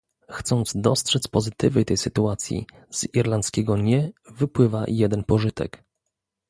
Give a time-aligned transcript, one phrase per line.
[0.31, 5.83] Chcąc dostrzec pozytywy tej sytuacji, z irlandzkiego "nie" wypływa jeden pożytek